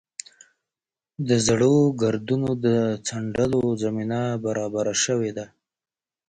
[1.27, 2.67] د زړو ګردونو د
[3.07, 5.45] څنډلو زمینه برابره شوې وه.